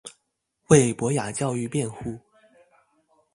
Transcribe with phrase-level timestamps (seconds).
[0.69, 2.19] 為博雅教育辯護